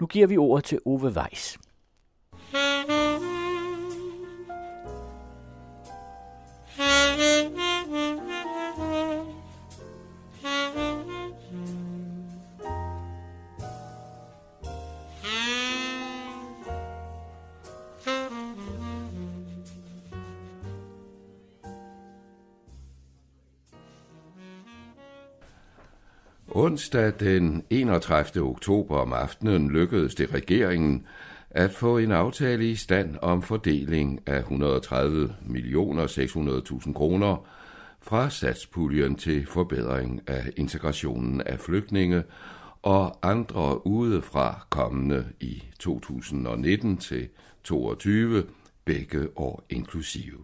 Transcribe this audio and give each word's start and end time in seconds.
Nu 0.00 0.06
giver 0.06 0.26
vi 0.26 0.36
ordet 0.36 0.64
til 0.64 0.78
Ove 0.84 1.08
Weiss. 1.08 1.58
Onsdag 26.68 27.12
den 27.20 27.64
31. 27.70 28.42
oktober 28.42 28.96
om 28.96 29.12
aftenen 29.12 29.70
lykkedes 29.70 30.14
det 30.14 30.34
regeringen 30.34 31.06
at 31.50 31.70
få 31.70 31.98
en 31.98 32.12
aftale 32.12 32.70
i 32.70 32.74
stand 32.74 33.16
om 33.22 33.42
fordeling 33.42 34.20
af 34.26 34.38
130 34.38 35.34
millioner 35.46 36.06
600.000 36.06 36.92
kroner 36.92 37.46
fra 38.02 38.30
satspuljen 38.30 39.16
til 39.16 39.46
forbedring 39.46 40.20
af 40.26 40.52
integrationen 40.56 41.40
af 41.40 41.60
flygtninge 41.60 42.22
og 42.82 43.18
andre 43.22 43.86
udefra 43.86 44.66
kommende 44.70 45.24
i 45.40 45.62
2019 45.78 46.96
til 46.96 47.28
22 47.64 48.44
begge 48.84 49.28
år 49.36 49.64
inklusive. 49.70 50.38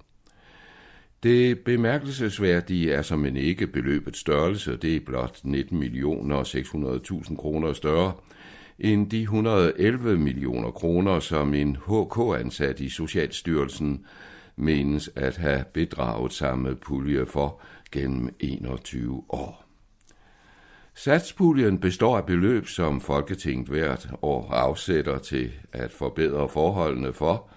Det 1.25 1.59
bemærkelsesværdige 1.59 2.93
er 2.93 3.03
som 3.03 3.27
en 3.27 3.37
ikke 3.37 3.67
beløbet 3.67 4.17
størrelse, 4.17 4.77
det 4.77 4.97
er 4.97 5.01
blot 5.07 5.41
19 5.45 5.79
millioner 5.79 6.43
600.000 6.43 7.37
kroner 7.37 7.73
større 7.73 8.13
end 8.79 9.11
de 9.11 9.23
111 9.23 10.19
millioner 10.19 10.71
kroner, 10.71 11.21
som 11.21 11.55
en 11.55 11.77
HK-ansat 11.77 12.81
i 12.81 12.89
Socialstyrelsen 12.89 14.07
menes 14.57 15.11
at 15.17 15.37
have 15.37 15.65
bedraget 15.75 16.33
samme 16.33 16.75
pulje 16.75 17.27
for 17.27 17.61
gennem 17.93 18.35
21 18.41 19.23
år. 19.29 19.65
Satspuljen 20.95 21.79
består 21.79 22.17
af 22.17 22.27
beløb, 22.27 22.67
som 22.67 23.01
Folketinget 23.01 23.69
hvert 23.69 24.11
år 24.23 24.51
afsætter 24.51 25.19
til 25.19 25.53
at 25.73 25.93
forbedre 25.93 26.49
forholdene 26.49 27.13
for 27.13 27.49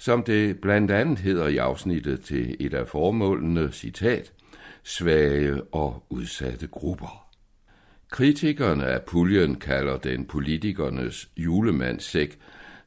som 0.00 0.22
det 0.22 0.60
blandt 0.60 0.90
andet 0.90 1.18
hedder 1.18 1.48
i 1.48 1.56
afsnittet 1.56 2.20
til 2.20 2.56
et 2.60 2.74
af 2.74 2.88
formålene, 2.88 3.72
citat, 3.72 4.32
svage 4.82 5.62
og 5.62 6.04
udsatte 6.10 6.66
grupper. 6.66 7.26
Kritikerne 8.10 8.84
af 8.84 9.02
puljen 9.02 9.54
kalder 9.54 9.96
den 9.96 10.24
politikernes 10.24 11.28
julemandssæk, 11.36 12.38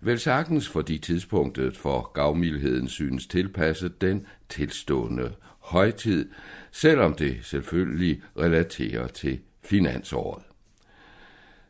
vel 0.02 0.20
sagtens 0.20 0.70
fordi 0.70 0.98
tidspunktet 0.98 1.78
for 1.78 2.12
gavmildheden 2.14 2.88
synes 2.88 3.28
tilpasset 3.28 4.02
den 4.02 4.26
tilstående 4.50 5.32
højtid, 5.60 6.30
selvom 6.72 7.14
det 7.14 7.38
selvfølgelig 7.42 8.22
relaterer 8.38 9.08
til 9.08 9.40
finansåret. 9.64 10.44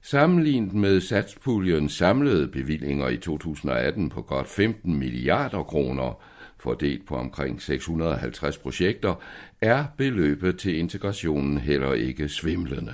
Sammenlignet 0.06 0.74
med 0.74 1.02
satspuljens 1.02 1.94
samlede 1.94 2.48
bevillinger 2.48 3.10
i 3.10 3.18
2018 3.18 4.10
på 4.10 4.22
godt 4.22 4.48
15 4.48 4.96
milliarder 4.96 5.64
kroner, 5.64 6.24
fordelt 6.58 7.06
på 7.06 7.16
omkring 7.16 7.62
650 7.62 8.58
projekter, 8.58 9.16
er 9.62 9.86
beløbet 9.98 10.60
til 10.60 10.78
integrationen 10.78 11.58
heller 11.58 11.94
ikke 11.94 12.30
svimlende. 12.30 12.94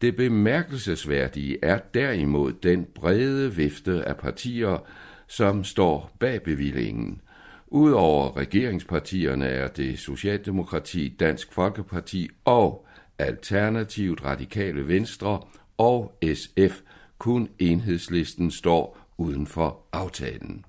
Det 0.00 0.16
bemærkelsesværdige 0.16 1.58
er 1.62 1.78
derimod 1.94 2.52
den 2.52 2.86
brede 2.94 3.54
vifte 3.54 4.08
af 4.08 4.16
partier, 4.16 4.84
som 5.26 5.64
står 5.64 6.16
bag 6.20 6.42
bevillingen. 6.42 7.20
Udover 7.66 8.36
regeringspartierne 8.36 9.46
er 9.46 9.68
det 9.68 9.98
Socialdemokrati, 9.98 11.16
Dansk 11.20 11.52
Folkeparti 11.52 12.28
og 12.44 12.86
Alternativt 13.18 14.24
Radikale 14.24 14.88
Venstre 14.88 15.40
og 15.78 16.18
SF. 16.34 16.80
Kun 17.18 17.48
enhedslisten 17.58 18.50
står 18.50 18.98
uden 19.18 19.46
for 19.46 19.80
aftalen. 19.92 20.64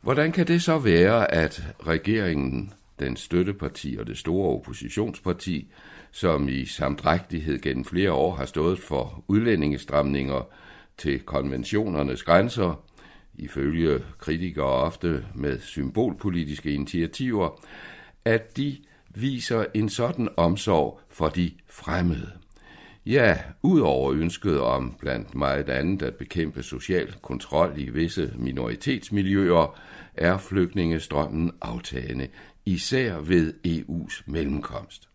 Hvordan 0.00 0.32
kan 0.32 0.46
det 0.46 0.62
så 0.62 0.78
være, 0.78 1.34
at 1.34 1.74
regeringen, 1.86 2.72
den 2.98 3.16
støtteparti 3.16 3.96
og 4.00 4.06
det 4.06 4.18
store 4.18 4.50
oppositionsparti, 4.50 5.66
som 6.10 6.48
i 6.48 6.64
samdrægtighed 6.64 7.58
gennem 7.58 7.84
flere 7.84 8.12
år 8.12 8.34
har 8.34 8.46
stået 8.46 8.78
for 8.78 9.24
udlændingestramninger 9.28 10.48
til 10.98 11.20
konventionernes 11.20 12.22
grænser, 12.22 12.84
ifølge 13.34 14.04
kritikere 14.18 14.66
ofte 14.66 15.26
med 15.34 15.60
symbolpolitiske 15.60 16.72
initiativer, 16.72 17.62
at 18.24 18.56
de 18.56 18.76
viser 19.14 19.64
en 19.74 19.88
sådan 19.88 20.28
omsorg 20.36 21.00
for 21.08 21.28
de 21.28 21.50
fremmede. 21.68 22.32
Ja, 23.06 23.38
udover 23.62 24.12
ønsket 24.12 24.60
om 24.60 24.94
blandt 24.98 25.34
meget 25.34 25.68
andet 25.68 26.02
at 26.02 26.14
bekæmpe 26.14 26.62
social 26.62 27.14
kontrol 27.22 27.72
i 27.76 27.90
visse 27.90 28.32
minoritetsmiljøer, 28.36 29.80
er 30.14 30.38
flygtningestrømmen 30.38 31.52
aftagende, 31.60 32.28
især 32.64 33.20
ved 33.20 33.54
EU's 33.66 34.22
mellemkomst. 34.26 35.08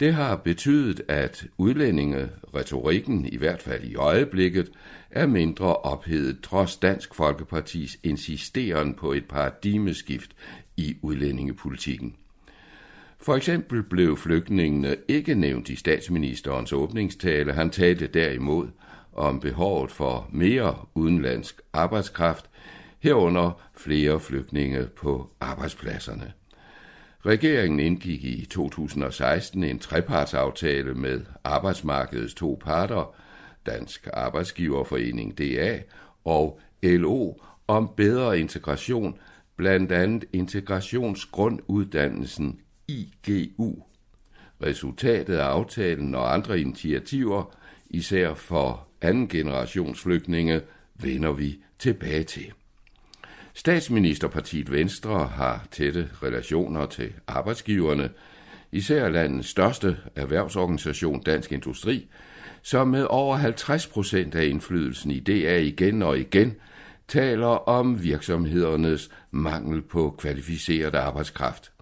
Det 0.00 0.14
har 0.14 0.36
betydet, 0.36 1.02
at 1.08 1.46
udlændinge 1.58 2.28
retorikken, 2.54 3.26
i 3.26 3.36
hvert 3.36 3.62
fald 3.62 3.84
i 3.84 3.94
øjeblikket, 3.94 4.70
er 5.10 5.26
mindre 5.26 5.76
ophedet 5.76 6.40
trods 6.40 6.76
Dansk 6.76 7.14
Folkepartis 7.14 7.98
insisteren 8.02 8.94
på 8.94 9.12
et 9.12 9.24
paradigmeskift 9.28 10.30
i 10.76 10.96
udlændingepolitikken. 11.02 12.16
For 13.24 13.36
eksempel 13.36 13.82
blev 13.82 14.16
flygtningene 14.16 14.96
ikke 15.08 15.34
nævnt 15.34 15.68
i 15.68 15.76
statsministerens 15.76 16.72
åbningstale. 16.72 17.52
Han 17.52 17.70
talte 17.70 18.06
derimod 18.06 18.68
om 19.12 19.40
behovet 19.40 19.90
for 19.90 20.28
mere 20.32 20.76
udenlandsk 20.94 21.60
arbejdskraft, 21.72 22.50
herunder 22.98 23.60
flere 23.76 24.20
flygtninge 24.20 24.86
på 24.96 25.30
arbejdspladserne. 25.40 26.32
Regeringen 27.26 27.80
indgik 27.80 28.24
i 28.24 28.46
2016 28.50 29.64
en 29.64 29.78
trepartsaftale 29.78 30.94
med 30.94 31.20
arbejdsmarkedets 31.44 32.34
to 32.34 32.60
parter, 32.64 33.14
Dansk 33.66 34.08
Arbejdsgiverforening 34.12 35.38
DA 35.38 35.78
og 36.24 36.60
LO, 36.82 37.34
om 37.68 37.90
bedre 37.96 38.40
integration, 38.40 39.18
blandt 39.56 39.92
andet 39.92 40.24
integrationsgrunduddannelsen 40.32 42.60
IGU. 42.88 43.74
Resultatet 44.62 45.34
af 45.34 45.44
aftalen 45.44 46.14
og 46.14 46.34
andre 46.34 46.60
initiativer, 46.60 47.56
især 47.90 48.34
for 48.34 48.86
anden 49.00 49.28
generations 49.28 50.00
flygtninge, 50.00 50.60
vender 50.94 51.32
vi 51.32 51.58
tilbage 51.78 52.24
til. 52.24 52.52
Statsministerpartiet 53.54 54.72
Venstre 54.72 55.26
har 55.26 55.66
tætte 55.70 56.10
relationer 56.22 56.86
til 56.86 57.12
arbejdsgiverne, 57.26 58.10
især 58.72 59.08
landets 59.08 59.48
største 59.48 59.96
erhvervsorganisation 60.16 61.22
Dansk 61.22 61.52
Industri, 61.52 62.08
som 62.62 62.88
med 62.88 63.06
over 63.10 63.36
50 63.36 63.86
procent 63.86 64.34
af 64.34 64.44
indflydelsen 64.46 65.10
i 65.10 65.20
DA 65.20 65.58
igen 65.58 66.02
og 66.02 66.18
igen 66.18 66.54
taler 67.08 67.68
om 67.68 68.02
virksomhedernes 68.02 69.10
mangel 69.30 69.82
på 69.82 70.14
kvalificeret 70.18 70.94
arbejdskraft. 70.94 71.73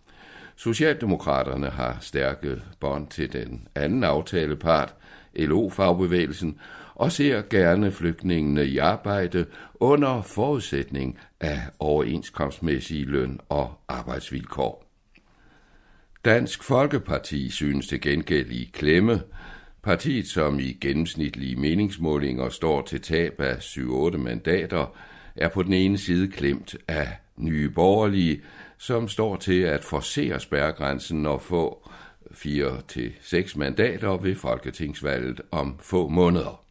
Socialdemokraterne 0.56 1.70
har 1.70 1.96
stærke 2.00 2.62
bånd 2.80 3.08
til 3.08 3.32
den 3.32 3.68
anden 3.74 4.04
aftalepart, 4.04 4.94
LO-fagbevægelsen, 5.34 6.58
og 6.94 7.12
ser 7.12 7.42
gerne 7.50 7.92
flygtningene 7.92 8.64
i 8.64 8.78
arbejde 8.78 9.46
under 9.74 10.22
forudsætning 10.22 11.18
af 11.40 11.60
overenskomstmæssige 11.78 13.04
løn- 13.04 13.40
og 13.48 13.74
arbejdsvilkår. 13.88 14.84
Dansk 16.24 16.62
Folkeparti 16.62 17.50
synes 17.50 17.88
til 17.88 18.00
gengæld 18.00 18.50
i 18.50 18.70
klemme. 18.72 19.22
Partiet, 19.82 20.26
som 20.26 20.58
i 20.58 20.78
gennemsnitlige 20.80 21.56
meningsmålinger 21.56 22.48
står 22.48 22.82
til 22.82 23.00
tab 23.00 23.40
af 23.40 23.54
7-8 23.54 24.16
mandater, 24.16 24.96
er 25.36 25.48
på 25.48 25.62
den 25.62 25.72
ene 25.72 25.98
side 25.98 26.28
klemt 26.28 26.76
af 26.88 27.08
nye 27.36 27.70
borgerlige, 27.70 28.42
som 28.78 29.08
står 29.08 29.36
til 29.36 29.60
at 29.60 29.84
forsere 29.84 30.40
spærregrænsen 30.40 31.26
og 31.26 31.42
få 31.42 31.90
4 32.32 32.80
til 32.88 33.12
6 33.20 33.56
mandater 33.56 34.16
ved 34.16 34.34
folketingsvalget 34.34 35.40
om 35.50 35.78
få 35.80 36.08
måneder. 36.08 36.64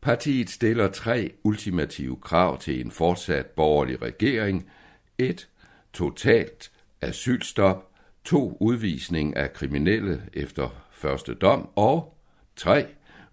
Partiet 0.00 0.50
stiller 0.50 0.88
tre 0.88 1.32
ultimative 1.44 2.16
krav 2.16 2.58
til 2.58 2.80
en 2.80 2.90
fortsat 2.90 3.46
borgerlig 3.46 4.02
regering. 4.02 4.70
1. 5.18 5.48
Totalt 5.92 6.70
asylstop. 7.00 7.84
2. 8.24 8.56
Udvisning 8.60 9.36
af 9.36 9.52
kriminelle 9.52 10.22
efter 10.32 10.84
første 10.90 11.34
dom. 11.34 11.68
Og 11.76 12.18
3. 12.56 12.86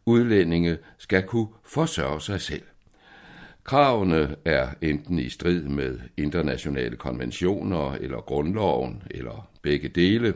udlændinge 0.05 0.77
skal 0.97 1.23
kunne 1.23 1.47
forsørge 1.63 2.21
sig 2.21 2.41
selv. 2.41 2.63
Kravene 3.65 4.35
er 4.45 4.67
enten 4.81 5.19
i 5.19 5.29
strid 5.29 5.61
med 5.61 5.99
internationale 6.17 6.95
konventioner 6.95 7.91
eller 7.91 8.21
grundloven, 8.21 9.03
eller 9.11 9.49
begge 9.61 9.87
dele. 9.87 10.33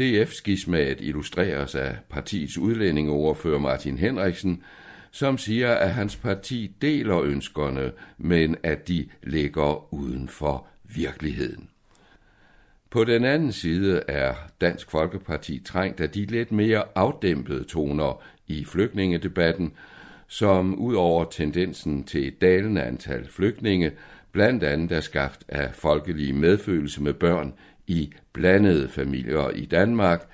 DF-skismaet 0.00 1.00
illustreres 1.00 1.74
af 1.74 1.96
partiets 2.10 2.58
udlændingeordfører 2.58 3.58
Martin 3.58 3.98
Henriksen, 3.98 4.62
som 5.10 5.38
siger, 5.38 5.74
at 5.74 5.94
hans 5.94 6.16
parti 6.16 6.72
deler 6.82 7.20
ønskerne, 7.20 7.92
men 8.18 8.56
at 8.62 8.88
de 8.88 9.08
ligger 9.22 9.94
uden 9.94 10.28
for 10.28 10.66
virkeligheden. 10.84 11.68
På 12.90 13.04
den 13.04 13.24
anden 13.24 13.52
side 13.52 14.02
er 14.08 14.34
Dansk 14.60 14.90
Folkeparti 14.90 15.62
trængt 15.64 16.00
af 16.00 16.10
de 16.10 16.24
lidt 16.24 16.52
mere 16.52 16.84
afdæmpede 16.94 17.64
toner 17.64 18.22
i 18.46 18.64
flygtningedebatten, 18.64 19.72
som 20.34 20.74
ud 20.74 20.94
over 20.94 21.24
tendensen 21.24 22.04
til 22.04 22.28
et 22.28 22.40
dalende 22.40 22.82
antal 22.82 23.28
flygtninge, 23.28 23.92
blandt 24.32 24.64
andet 24.64 24.92
er 24.92 25.00
skabt 25.00 25.44
af 25.48 25.74
folkelig 25.74 26.34
medfølelse 26.34 27.02
med 27.02 27.14
børn 27.14 27.54
i 27.86 28.12
blandede 28.32 28.88
familier 28.88 29.50
i 29.50 29.64
Danmark, 29.64 30.28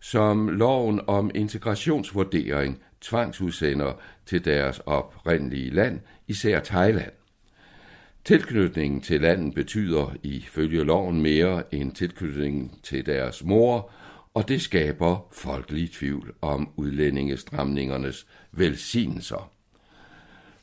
som 0.00 0.48
loven 0.48 1.00
om 1.06 1.30
integrationsvurdering 1.34 2.78
tvangsudsender 3.00 3.92
til 4.26 4.44
deres 4.44 4.78
oprindelige 4.78 5.70
land, 5.70 6.00
især 6.28 6.60
Thailand. 6.60 7.12
Tilknytningen 8.24 9.00
til 9.00 9.20
landet 9.20 9.54
betyder 9.54 10.14
ifølge 10.22 10.84
loven 10.84 11.22
mere 11.22 11.74
end 11.74 11.92
tilknytningen 11.92 12.70
til 12.82 13.06
deres 13.06 13.44
mor, 13.44 13.90
og 14.36 14.48
det 14.48 14.62
skaber 14.62 15.26
folkelig 15.32 15.90
tvivl 15.92 16.34
om 16.42 16.68
udlændingestramningernes 16.76 18.26
velsignelser. 18.52 19.50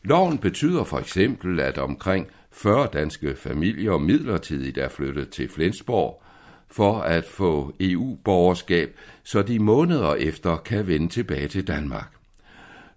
Loven 0.04 0.38
betyder 0.38 0.84
for 0.84 1.00
eksempel, 1.00 1.60
at 1.60 1.78
omkring 1.78 2.28
40 2.52 2.88
danske 2.94 3.36
familier 3.36 3.98
midlertidigt 3.98 4.78
er 4.78 4.90
flyttet 4.90 5.30
til 5.30 5.50
Flensborg 5.50 6.24
for 6.68 7.00
at 7.00 7.26
få 7.26 7.74
EU-borgerskab, 7.80 8.98
så 9.24 9.42
de 9.42 9.60
måneder 9.60 10.16
efter 10.16 10.58
kan 10.58 10.88
vende 10.88 11.08
tilbage 11.08 11.48
til 11.48 11.68
Danmark. 11.68 12.12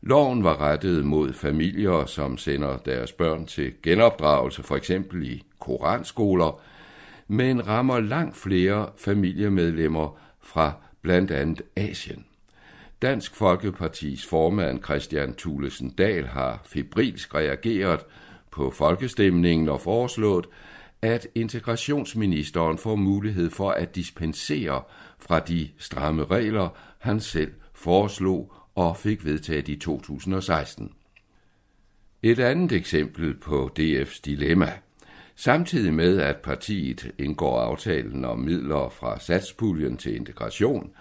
Loven 0.02 0.44
var 0.44 0.61
rettet 0.61 1.05
mod 1.05 1.32
familier, 1.32 2.06
som 2.06 2.38
sender 2.38 2.76
deres 2.76 3.12
børn 3.12 3.46
til 3.46 3.73
genopdragelse, 3.82 4.62
for 4.62 4.76
eksempel 4.76 5.26
i 5.26 5.43
koranskoler, 5.58 6.61
men 7.28 7.67
rammer 7.67 8.00
langt 8.00 8.37
flere 8.37 8.88
familiemedlemmer 8.96 10.25
fra 10.46 10.72
blandt 11.02 11.31
andet 11.31 11.62
Asien. 11.76 12.25
Dansk 13.02 13.34
Folkepartis 13.34 14.26
formand 14.26 14.84
Christian 14.84 15.34
Thulesen 15.34 15.90
Dahl 15.90 16.26
har 16.26 16.60
febrilsk 16.64 17.34
reageret 17.34 18.00
på 18.50 18.70
folkestemningen 18.70 19.69
og 19.69 19.81
foreslået, 19.81 20.46
at 21.02 21.26
integrationsministeren 21.34 22.78
får 22.78 22.96
mulighed 22.96 23.50
for 23.50 23.70
at 23.70 23.94
dispensere 23.94 24.82
fra 25.19 25.40
de 25.40 25.69
stramme 25.78 26.25
regler, 26.25 26.69
han 26.99 27.20
selv 27.20 27.52
foreslog 27.75 28.52
og 28.75 28.96
fik 28.96 29.25
vedtaget 29.25 29.69
i 29.69 29.76
2016. 29.76 30.92
Et 32.22 32.38
andet 32.38 32.72
eksempel 32.72 33.34
på 33.34 33.70
DF's 33.78 34.20
dilemma. 34.25 34.72
Samtidig 35.36 35.94
med, 35.94 36.20
at 36.20 36.36
partiet 36.36 37.12
indgår 37.18 37.60
aftalen 37.60 38.24
om 38.24 38.38
midler 38.38 38.88
fra 38.88 39.18
satspuljen 39.18 39.96
til 39.96 40.16
integration, 40.16 40.92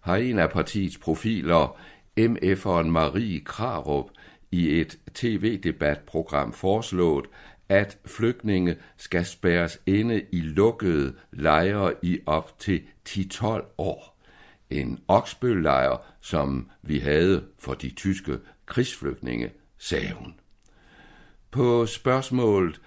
har 0.00 0.16
en 0.16 0.38
af 0.38 0.50
partiets 0.50 0.98
profiler, 0.98 1.78
MF'eren 2.20 2.86
Marie 2.86 3.40
Krarup, 3.40 4.10
i 4.50 4.80
et 4.80 4.98
tv-debatprogram 5.14 6.52
foreslået, 6.52 7.26
at 7.68 7.98
flygtninge 8.06 8.76
skal 8.96 9.24
spærres 9.24 9.80
inde 9.86 10.22
i 10.32 10.40
lukkede 10.40 11.14
lejre 11.32 11.94
i 12.02 12.18
op 12.26 12.58
til 12.58 12.82
10-12 13.08 13.74
år. 13.78 14.18
En 14.70 14.98
oksbøllejr, 15.08 15.96
som 16.20 16.70
vi 16.82 16.98
havde 16.98 17.44
for 17.58 17.74
de 17.74 17.90
tyske 17.90 18.38
krigsflygtninge, 18.66 19.50
sagde 19.78 20.12
hun. 20.12 20.34
På 21.50 21.86
spørgsmålet, 21.86 22.80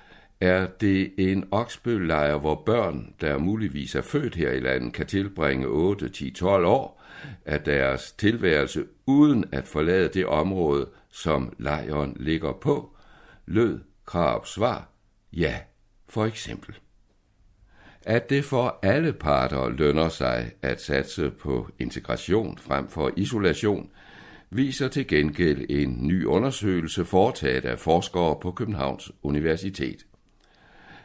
er 0.45 0.67
det 0.67 1.13
en 1.17 1.47
oksbøllejr, 1.51 2.37
hvor 2.37 2.63
børn, 2.65 3.13
der 3.21 3.37
muligvis 3.37 3.95
er 3.95 4.01
født 4.01 4.35
her 4.35 4.51
i 4.51 4.59
landet, 4.59 4.93
kan 4.93 5.05
tilbringe 5.05 5.67
8, 5.67 6.09
10, 6.09 6.31
12 6.31 6.65
år 6.65 7.03
af 7.45 7.61
deres 7.61 8.11
tilværelse 8.11 8.85
uden 9.05 9.45
at 9.51 9.67
forlade 9.67 10.09
det 10.09 10.25
område, 10.25 10.89
som 11.11 11.53
lejren 11.59 12.17
ligger 12.19 12.53
på, 12.53 12.95
lød 13.45 13.79
Krabs 14.05 14.49
svar, 14.53 14.89
ja, 15.33 15.59
for 16.09 16.25
eksempel. 16.25 16.75
At 18.01 18.29
det 18.29 18.45
for 18.45 18.79
alle 18.83 19.13
parter 19.13 19.69
lønner 19.69 20.09
sig 20.09 20.51
at 20.61 20.81
satse 20.81 21.31
på 21.31 21.69
integration 21.79 22.57
frem 22.57 22.87
for 22.87 23.11
isolation, 23.17 23.89
viser 24.49 24.87
til 24.87 25.07
gengæld 25.07 25.65
en 25.69 26.07
ny 26.07 26.25
undersøgelse 26.25 27.05
foretaget 27.05 27.65
af 27.65 27.79
forskere 27.79 28.35
på 28.41 28.51
Københavns 28.51 29.11
Universitet. 29.23 30.05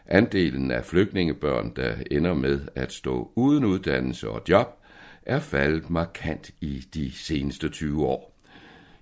Andelen 0.07 0.71
af 0.71 0.85
flygtningebørn, 0.85 1.73
der 1.77 1.95
ender 2.11 2.35
med 2.35 2.61
at 2.75 2.93
stå 2.93 3.33
uden 3.37 3.65
uddannelse 3.65 4.31
og 4.31 4.43
job, 4.49 4.67
er 5.23 5.39
faldet 5.39 5.91
markant 5.91 6.51
i 6.61 6.87
de 6.95 7.13
seneste 7.13 7.69
20 7.69 8.07
år. 8.07 8.37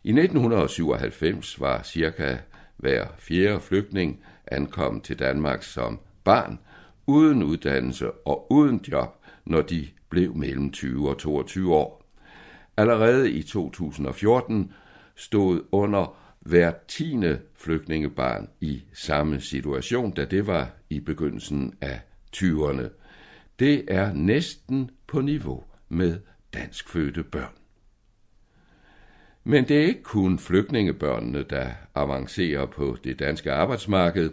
I 0.04 0.10
1997 0.10 1.60
var 1.60 1.82
cirka 1.82 2.36
hver 2.76 3.06
fjerde 3.18 3.60
flygtning 3.60 4.20
ankom 4.46 5.00
til 5.00 5.18
Danmark 5.18 5.62
som 5.62 6.00
barn, 6.24 6.58
uden 7.06 7.42
uddannelse 7.42 8.10
og 8.10 8.52
uden 8.52 8.84
job, 8.92 9.16
når 9.44 9.62
de 9.62 9.88
blev 10.08 10.34
mellem 10.34 10.72
20 10.72 11.08
og 11.08 11.18
22 11.18 11.74
år. 11.74 12.04
Allerede 12.76 13.30
i 13.30 13.42
2014 13.42 14.72
stod 15.16 15.62
under 15.72 16.16
hver 16.40 16.72
tiende 16.88 17.40
flygtningebarn 17.58 18.48
i 18.60 18.82
samme 18.92 19.40
situation, 19.40 20.10
da 20.10 20.24
det 20.24 20.46
var 20.46 20.70
i 20.90 21.00
begyndelsen 21.00 21.74
af 21.80 22.00
20'erne. 22.36 22.88
Det 23.58 23.84
er 23.88 24.12
næsten 24.12 24.90
på 25.06 25.20
niveau 25.20 25.64
med 25.88 26.18
danskfødte 26.54 27.22
børn. 27.24 27.52
Men 29.44 29.68
det 29.68 29.76
er 29.76 29.86
ikke 29.86 30.02
kun 30.02 30.38
flygtningebørnene, 30.38 31.42
der 31.42 31.70
avancerer 31.94 32.66
på 32.66 32.96
det 33.04 33.18
danske 33.18 33.52
arbejdsmarked. 33.52 34.30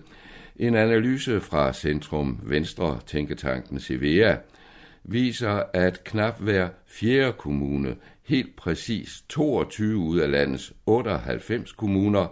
En 0.55 0.75
analyse 0.75 1.41
fra 1.41 1.73
Centrum 1.73 2.39
Venstre 2.43 2.99
Tænketanken 3.07 3.79
Civea 3.79 4.35
viser, 5.03 5.63
at 5.73 6.03
knap 6.03 6.41
hver 6.41 6.69
fjerde 6.87 7.33
kommune, 7.33 7.95
helt 8.23 8.55
præcis 8.55 9.23
22 9.29 9.97
ud 9.97 10.19
af 10.19 10.31
landets 10.31 10.73
98 10.85 11.71
kommuner, 11.71 12.27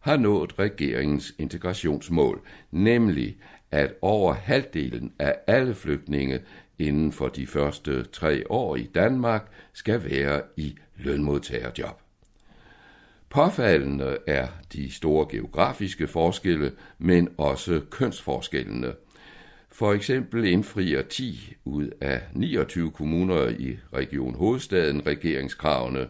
har 0.00 0.16
nået 0.16 0.58
regeringens 0.58 1.34
integrationsmål, 1.38 2.40
nemlig 2.70 3.36
at 3.70 3.94
over 4.02 4.32
halvdelen 4.32 5.12
af 5.18 5.34
alle 5.46 5.74
flygtninge 5.74 6.40
inden 6.78 7.12
for 7.12 7.28
de 7.28 7.46
første 7.46 8.04
tre 8.04 8.50
år 8.50 8.76
i 8.76 8.90
Danmark 8.94 9.50
skal 9.72 10.04
være 10.04 10.42
i 10.56 10.76
lønmodtagerjob. 10.96 12.00
Påfaldende 13.30 14.16
er 14.26 14.48
de 14.72 14.92
store 14.92 15.26
geografiske 15.30 16.06
forskelle, 16.06 16.72
men 16.98 17.28
også 17.38 17.80
kønsforskellene. 17.90 18.92
For 19.70 19.92
eksempel 19.92 20.44
indfrier 20.44 21.02
10 21.02 21.54
ud 21.64 21.90
af 22.00 22.20
29 22.32 22.90
kommuner 22.90 23.48
i 23.48 23.78
Region 23.94 24.34
Hovedstaden 24.34 25.06
regeringskravene. 25.06 26.08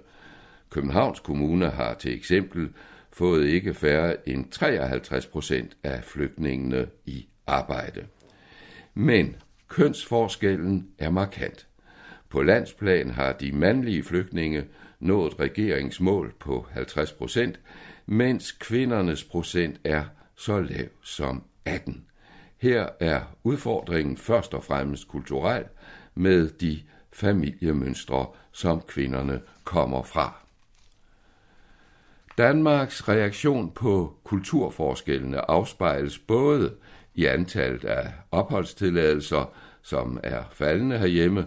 Københavns 0.71 1.21
Kommune 1.21 1.71
har 1.71 1.95
til 1.95 2.15
eksempel 2.15 2.69
fået 3.13 3.47
ikke 3.47 3.75
færre 3.75 4.29
end 4.29 4.51
53 4.51 5.27
procent 5.27 5.77
af 5.83 6.05
flygtningene 6.05 6.87
i 7.07 7.29
arbejde. 7.47 8.07
Men 8.95 9.37
kønsforskellen 9.69 10.89
er 10.99 11.11
markant. 11.11 11.67
På 12.29 12.43
landsplan 12.43 13.11
har 13.11 13.33
de 13.33 13.53
mandlige 13.53 14.03
flygtninge 14.03 14.65
nået 15.01 15.41
regeringsmål 15.41 16.35
på 16.41 16.67
50 16.71 17.13
procent, 17.13 17.61
mens 18.07 18.53
kvindernes 18.53 19.25
procent 19.25 19.81
er 19.85 20.05
så 20.37 20.61
lav 20.61 20.87
som 21.03 21.43
18. 21.65 22.05
Her 22.59 22.89
er 23.01 23.21
udfordringen 23.45 24.17
først 24.17 24.55
og 24.55 24.65
fremmest 24.65 25.09
kulturel 25.09 25.65
med 26.15 26.49
de 26.51 26.79
familiemønstre, 27.13 28.27
som 28.53 28.81
kvinderne 28.81 29.41
kommer 29.65 30.03
fra. 30.03 30.48
Danmarks 32.39 33.09
reaktion 33.09 33.71
på 33.71 34.15
kulturforskellene 34.25 35.51
afspejles 35.51 36.19
både 36.19 36.75
i 37.15 37.25
antallet 37.25 37.85
af 37.85 38.13
opholdstilladelser, 38.31 39.53
som 39.83 40.21
er 40.23 40.43
faldende 40.53 40.99
herhjemme, 40.99 41.47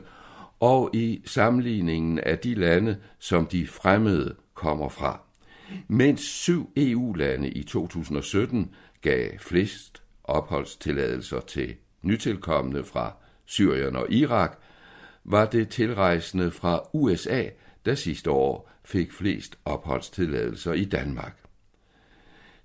og 0.59 0.89
i 0.93 1.21
sammenligningen 1.25 2.19
af 2.19 2.39
de 2.39 2.53
lande, 2.55 2.97
som 3.19 3.45
de 3.45 3.67
fremmede 3.67 4.35
kommer 4.53 4.89
fra. 4.89 5.19
Mens 5.87 6.21
syv 6.21 6.71
EU-lande 6.77 7.49
i 7.49 7.63
2017 7.63 8.71
gav 9.01 9.29
flest 9.39 10.03
opholdstilladelser 10.23 11.39
til 11.39 11.75
nytilkommende 12.01 12.83
fra 12.83 13.13
Syrien 13.45 13.95
og 13.95 14.05
Irak, 14.09 14.57
var 15.23 15.45
det 15.45 15.69
tilrejsende 15.69 16.51
fra 16.51 16.81
USA, 16.93 17.43
der 17.85 17.95
sidste 17.95 18.31
år 18.31 18.70
fik 18.91 19.11
flest 19.11 19.57
opholdstilladelser 19.65 20.73
i 20.73 20.85
Danmark. 20.85 21.37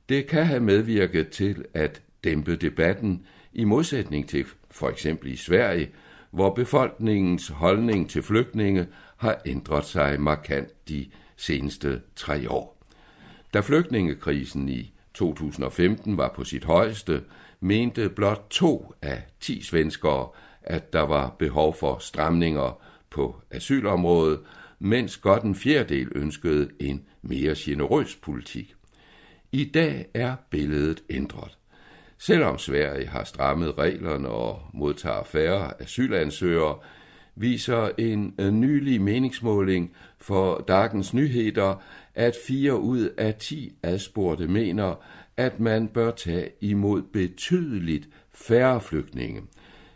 Det 0.09 0.27
kan 0.27 0.47
have 0.47 0.61
medvirket 0.61 1.29
til 1.29 1.65
at 1.75 2.03
dæmpe 2.25 2.57
debatten 2.57 3.27
i 3.53 3.65
modsætning 3.65 4.29
til 4.29 4.45
for 4.71 4.89
eksempel 4.89 5.33
i 5.33 5.37
Sverige, 5.37 5.91
hvor 6.31 6.55
befolkningens 6.55 7.49
holdning 7.49 8.11
til 8.11 8.23
flygtninge 8.23 8.87
har 9.17 9.41
ændret 9.47 9.85
sig 9.85 10.21
markant 10.21 10.89
de 10.89 11.07
seneste 11.37 12.01
tre 12.17 12.51
år. 12.51 12.83
Da 13.55 13.61
flygtningekrisen 13.61 14.69
i 14.69 14.93
2015 15.15 16.17
var 16.17 16.33
på 16.37 16.45
sit 16.45 16.65
højeste, 16.65 17.23
mente 17.61 18.09
blot 18.09 18.47
to 18.51 18.95
af 19.03 19.23
ti 19.41 19.63
svenskere, 19.63 20.29
at 20.63 20.93
der 20.93 21.01
var 21.03 21.35
behov 21.39 21.75
for 21.75 21.99
stramninger 21.99 22.81
på 23.11 23.37
asylområdet, 23.51 24.41
mens 24.79 25.17
godt 25.17 25.43
en 25.43 25.55
fjerdedel 25.55 26.09
ønskede 26.15 26.69
en 26.81 27.05
mere 27.23 27.55
generøs 27.59 28.17
politik. 28.17 28.75
I 29.53 29.65
dag 29.65 30.07
er 30.15 30.37
billedet 30.51 31.03
ændret. 31.11 31.59
Selvom 32.19 32.59
Sverige 32.59 33.07
har 33.07 33.25
strammet 33.25 33.79
reglerne 33.79 34.29
og 34.29 34.63
modtager 34.75 35.25
færre 35.25 35.83
asylansøgere, 35.83 36.79
viser 37.35 37.91
en 37.99 38.35
øh, 38.39 38.51
nylig 38.51 39.01
meningsmåling 39.01 39.93
for 40.19 40.65
Dagens 40.69 41.15
Nyheder, 41.15 41.83
at 42.15 42.37
fire 42.47 42.81
ud 42.81 43.09
af 43.19 43.35
ti 43.35 43.73
adspurgte 43.83 44.49
mener, 44.49 44.95
at 45.37 45.61
man 45.61 45.89
bør 45.89 46.11
tage 46.11 46.51
imod 46.61 47.03
betydeligt 47.03 48.09
færre 48.33 48.81
flygtninge. 48.81 49.43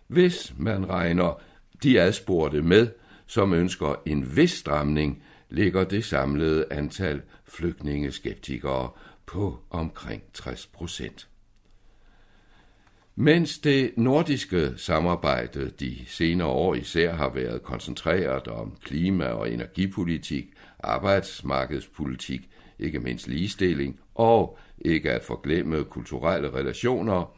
Hvis 0.06 0.54
man 0.58 0.88
regner 0.88 1.40
de 1.82 2.00
adspurgte 2.00 2.62
med, 2.62 2.88
som 3.30 3.52
ønsker 3.52 3.94
en 4.06 4.36
vis 4.36 4.50
stramning, 4.50 5.22
ligger 5.50 5.84
det 5.84 6.04
samlede 6.04 6.64
antal 6.70 7.22
flygtningeskeptikere 7.44 8.90
på 9.26 9.58
omkring 9.70 10.22
60 10.34 10.66
procent. 10.66 11.28
Mens 13.16 13.58
det 13.58 13.90
nordiske 13.96 14.72
samarbejde 14.76 15.70
de 15.70 15.96
senere 16.06 16.48
år 16.48 16.74
især 16.74 17.14
har 17.14 17.28
været 17.28 17.62
koncentreret 17.62 18.48
om 18.48 18.76
klima- 18.84 19.24
og 19.24 19.52
energipolitik, 19.52 20.46
arbejdsmarkedspolitik, 20.78 22.48
ikke 22.78 23.00
mindst 23.00 23.28
ligestilling 23.28 24.00
og 24.14 24.58
ikke 24.78 25.10
at 25.10 25.24
forglemme 25.24 25.84
kulturelle 25.84 26.52
relationer, 26.52 27.36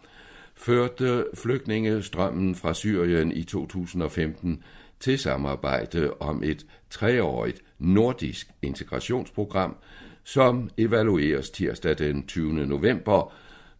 førte 0.54 1.26
flygtningestrømmen 1.34 2.54
fra 2.54 2.75
Syrien 2.75 3.32
i 3.32 3.44
2015 3.44 4.62
til 5.02 5.18
samarbejde 5.18 6.12
om 6.21 6.42
et 6.42 6.66
treårigt 6.90 7.62
nordisk 7.78 8.49
integrationsprogram, 8.62 9.76
som 10.25 10.71
evalueres 10.78 11.50
tirsdag 11.50 11.99
den 11.99 12.26
20. 12.26 12.66
november 12.66 13.32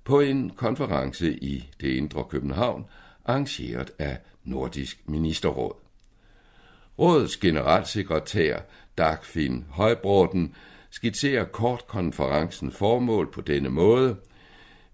på 0.05 0.21
en 0.21 0.51
konference 0.51 1.33
i 1.33 1.71
det 1.81 1.89
indre 1.89 2.25
København, 2.25 2.85
arrangeret 3.25 3.91
af 3.99 4.19
Nordisk 4.45 5.09
Ministerråd. 5.09 5.73
Rådets 6.99 7.37
generalsekretær 7.37 8.61
Dagfinn 8.99 9.67
Højbråden 9.71 10.55
skitserer 10.91 11.45
kort 11.45 11.87
konferencen 11.87 12.73
formål 12.73 13.33
på 13.33 13.41
denne 13.41 13.69
måde. 13.69 14.17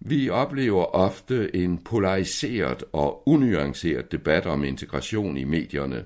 Vi 0.00 0.30
oplever 0.30 0.85
ofte 0.85 1.56
en 1.56 1.78
polariseret 1.78 2.85
og 2.92 3.28
unuanceret 3.28 4.12
debat 4.12 4.47
om 4.47 4.64
integration 4.64 5.37
i 5.37 5.44
medierne. 5.44 6.04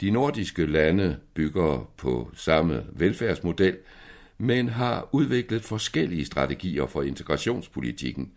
De 0.00 0.10
nordiske 0.10 0.66
lande 0.66 1.16
bygger 1.34 1.92
på 1.96 2.30
samme 2.34 2.86
velfærdsmodel, 2.92 3.78
men 4.38 4.68
har 4.68 5.08
udviklet 5.12 5.62
forskellige 5.62 6.24
strategier 6.24 6.86
for 6.86 7.02
integrationspolitikken. 7.02 8.32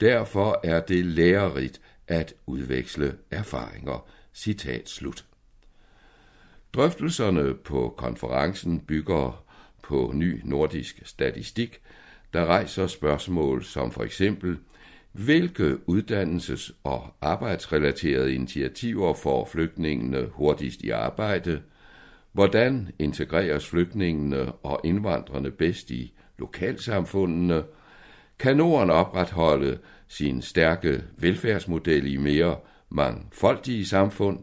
Derfor 0.00 0.60
er 0.64 0.80
det 0.80 1.04
lærerigt 1.04 1.80
at 2.08 2.34
udveksle 2.46 3.16
erfaringer. 3.30 4.06
Citat 4.34 4.88
slut. 4.88 5.24
Drøftelserne 6.72 7.54
på 7.54 7.94
konferencen 7.96 8.80
bygger 8.80 9.44
på 9.82 10.12
ny 10.14 10.40
nordisk 10.44 11.02
statistik, 11.04 11.80
der 12.32 12.44
rejser 12.44 12.86
spørgsmål 12.86 13.64
som 13.64 13.90
for 13.90 14.02
eksempel, 14.02 14.58
hvilke 15.14 15.78
uddannelses- 15.86 16.72
og 16.84 17.14
arbejdsrelaterede 17.20 18.34
initiativer 18.34 19.14
får 19.14 19.44
flygtningene 19.44 20.28
hurtigst 20.32 20.82
i 20.82 20.90
arbejde– 20.90 21.60
Hvordan 22.34 22.88
integreres 22.98 23.66
flygtningene 23.66 24.52
og 24.52 24.80
indvandrerne 24.84 25.50
bedst 25.50 25.90
i 25.90 26.12
lokalsamfundene? 26.38 27.62
Kan 28.38 28.56
Norden 28.56 28.90
opretholde 28.90 29.78
sin 30.08 30.42
stærke 30.42 31.04
velfærdsmodel 31.18 32.12
i 32.12 32.16
mere 32.16 32.56
mangfoldige 32.88 33.86
samfund? 33.86 34.38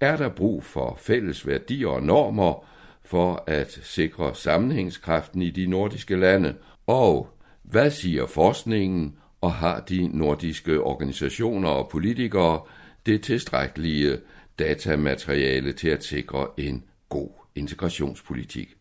Er 0.00 0.16
der 0.16 0.28
brug 0.28 0.64
for 0.64 0.98
fælles 1.00 1.46
værdier 1.46 1.88
og 1.88 2.02
normer 2.02 2.66
for 3.04 3.44
at 3.46 3.80
sikre 3.82 4.34
sammenhængskraften 4.34 5.42
i 5.42 5.50
de 5.50 5.66
nordiske 5.66 6.16
lande? 6.16 6.54
Og 6.86 7.28
hvad 7.62 7.90
siger 7.90 8.26
forskningen, 8.26 9.16
og 9.40 9.52
har 9.52 9.80
de 9.80 10.08
nordiske 10.18 10.80
organisationer 10.80 11.68
og 11.68 11.88
politikere 11.88 12.60
det 13.06 13.22
tilstrækkelige 13.22 14.18
datamateriale 14.58 15.72
til 15.72 15.88
at 15.88 16.04
sikre 16.04 16.48
en 16.56 16.84
god 17.08 17.30
integrationspolitik. 17.54 18.76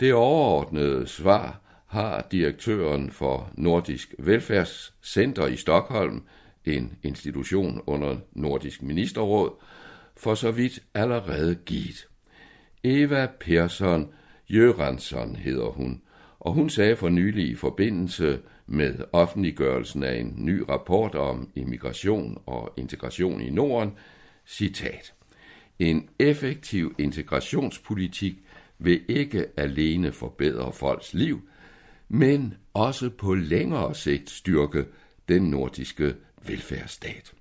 Det 0.00 0.14
overordnede 0.14 1.06
svar 1.06 1.60
har 1.86 2.26
direktøren 2.32 3.10
for 3.10 3.50
Nordisk 3.54 4.14
Velfærdscenter 4.18 5.46
i 5.46 5.56
Stockholm, 5.56 6.22
en 6.64 6.92
institution 7.02 7.82
under 7.86 8.16
Nordisk 8.32 8.82
Ministerråd, 8.82 9.50
for 10.16 10.34
så 10.34 10.50
vidt 10.50 10.82
allerede 10.94 11.54
givet. 11.54 12.08
Eva 12.84 13.28
Persson 13.40 14.12
Jøransson 14.48 15.36
hedder 15.36 15.68
hun, 15.68 16.02
og 16.40 16.52
hun 16.52 16.70
sagde 16.70 16.96
for 16.96 17.08
nylig 17.08 17.48
i 17.48 17.54
forbindelse 17.54 18.38
med 18.68 19.04
offentliggørelsen 19.12 20.02
af 20.02 20.20
en 20.20 20.34
ny 20.36 20.62
rapport 20.68 21.14
om 21.14 21.50
immigration 21.54 22.42
og 22.46 22.74
integration 22.76 23.40
i 23.40 23.50
Norden, 23.50 23.92
citat. 24.46 25.14
En 25.78 26.08
effektiv 26.18 26.94
integrationspolitik 26.98 28.34
vil 28.78 29.02
ikke 29.08 29.46
alene 29.56 30.12
forbedre 30.12 30.72
folks 30.72 31.14
liv, 31.14 31.48
men 32.08 32.54
også 32.74 33.10
på 33.10 33.34
længere 33.34 33.94
sigt 33.94 34.30
styrke 34.30 34.84
den 35.28 35.42
nordiske 35.42 36.14
velfærdsstat. 36.46 37.34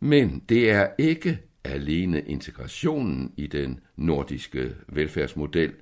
Men 0.00 0.42
det 0.48 0.70
er 0.70 0.88
ikke 0.98 1.38
alene 1.64 2.22
integrationen 2.22 3.32
i 3.36 3.46
den 3.46 3.80
nordiske 3.96 4.74
velfærdsmodel, 4.88 5.72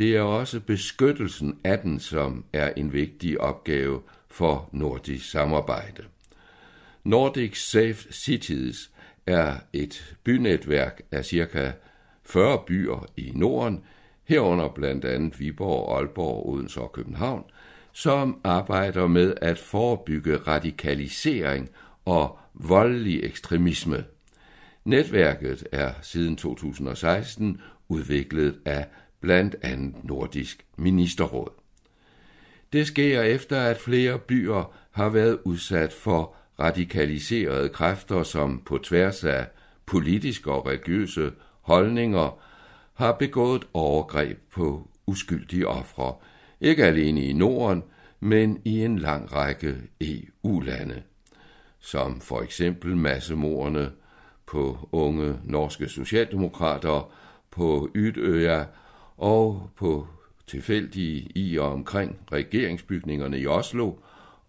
det 0.00 0.16
er 0.16 0.22
også 0.22 0.60
beskyttelsen 0.60 1.58
af 1.64 1.78
den, 1.78 2.00
som 2.00 2.44
er 2.52 2.72
en 2.76 2.92
vigtig 2.92 3.40
opgave 3.40 4.02
for 4.28 4.68
nordisk 4.72 5.30
samarbejde. 5.30 6.02
Nordic 7.04 7.56
Safe 7.70 8.12
Cities 8.12 8.90
er 9.26 9.54
et 9.72 10.16
bynetværk 10.24 11.00
af 11.12 11.24
cirka 11.24 11.72
40 12.24 12.58
byer 12.66 13.06
i 13.16 13.32
Norden, 13.34 13.84
herunder 14.24 14.68
blandt 14.68 15.04
andet 15.04 15.40
Viborg, 15.40 15.98
Aalborg, 15.98 16.48
Odense 16.48 16.80
og 16.80 16.92
København, 16.92 17.44
som 17.92 18.40
arbejder 18.44 19.06
med 19.06 19.34
at 19.40 19.58
forebygge 19.58 20.36
radikalisering 20.36 21.70
og 22.04 22.38
voldelig 22.54 23.24
ekstremisme. 23.24 24.04
Netværket 24.84 25.66
er 25.72 25.92
siden 26.02 26.36
2016 26.36 27.60
udviklet 27.88 28.58
af 28.64 28.86
blandt 29.20 29.56
andet 29.62 30.04
Nordisk 30.04 30.66
Ministerråd. 30.76 31.48
Det 32.72 32.86
sker 32.86 33.22
efter, 33.22 33.60
at 33.60 33.80
flere 33.80 34.18
byer 34.18 34.72
har 34.90 35.08
været 35.08 35.38
udsat 35.44 35.92
for 35.92 36.34
radikaliserede 36.60 37.68
kræfter, 37.68 38.22
som 38.22 38.62
på 38.66 38.78
tværs 38.78 39.24
af 39.24 39.46
politiske 39.86 40.52
og 40.52 40.66
religiøse 40.66 41.32
holdninger 41.60 42.38
har 42.94 43.12
begået 43.12 43.64
overgreb 43.74 44.38
på 44.52 44.88
uskyldige 45.06 45.68
ofre, 45.68 46.14
ikke 46.60 46.84
alene 46.84 47.22
i 47.24 47.32
Norden, 47.32 47.82
men 48.20 48.62
i 48.64 48.84
en 48.84 48.98
lang 48.98 49.32
række 49.32 49.76
EU-lande, 50.00 51.02
som 51.78 52.20
for 52.20 52.40
eksempel 52.40 52.96
massemordene 52.96 53.90
på 54.46 54.88
unge 54.92 55.38
norske 55.44 55.88
socialdemokrater 55.88 57.12
på 57.50 57.90
Ydøya 57.94 58.64
og 59.20 59.70
på 59.76 60.06
tilfældige 60.46 61.28
i 61.34 61.58
og 61.58 61.72
omkring 61.72 62.18
regeringsbygningerne 62.32 63.38
i 63.38 63.46
Oslo, 63.46 63.92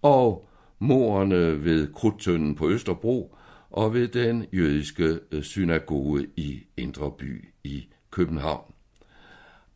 og 0.01 0.49
morerne 0.79 1.63
ved 1.63 1.93
Krudtønden 1.93 2.55
på 2.55 2.69
Østerbro 2.69 3.35
og 3.69 3.93
ved 3.93 4.07
den 4.07 4.45
jødiske 4.53 5.19
øh, 5.31 5.43
synagoge 5.43 6.27
i 6.35 6.63
Indre 6.77 7.11
By 7.11 7.49
i 7.63 7.87
København. 8.11 8.73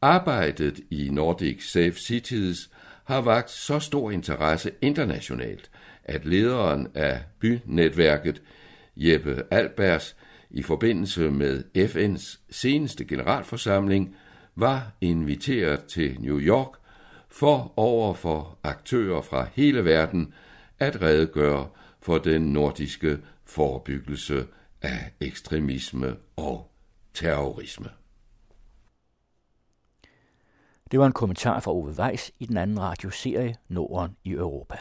Arbejdet 0.01 0.79
i 0.89 1.09
Nordic 1.11 1.71
Safe 1.71 1.95
Cities 1.99 2.69
har 3.03 3.21
vagt 3.21 3.51
så 3.51 3.79
stor 3.79 4.11
interesse 4.11 4.71
internationalt, 4.81 5.71
at 6.03 6.25
lederen 6.25 6.87
af 6.93 7.23
bynetværket, 7.39 8.41
Jeppe 8.95 9.43
Albers, 9.51 10.15
i 10.49 10.61
forbindelse 10.61 11.31
med 11.31 11.63
FN's 11.77 12.39
seneste 12.49 13.05
generalforsamling, 13.05 14.15
var 14.55 14.91
inviteret 15.01 15.85
til 15.85 16.21
New 16.21 16.39
York 16.39 16.71
for 17.29 17.74
over 17.75 18.13
for 18.13 18.57
aktører 18.63 19.21
fra 19.21 19.47
hele 19.53 19.85
verden 19.85 20.33
at 20.79 21.01
redegøre 21.01 21.69
for 22.00 22.17
den 22.17 22.41
nordiske 22.41 23.19
forebyggelse 23.45 24.47
af 24.81 25.12
ekstremisme 25.21 26.17
og 26.35 26.71
terrorisme. 27.13 27.89
Det 30.91 31.00
var 31.00 31.05
en 31.05 31.13
kommentar 31.13 31.59
fra 31.59 31.71
Ove 31.71 31.95
Weiss 32.00 32.31
i 32.39 32.45
den 32.45 32.57
anden 32.57 32.79
radioserie 32.79 33.55
Norden 33.67 34.17
i 34.24 34.31
Europa. 34.31 34.77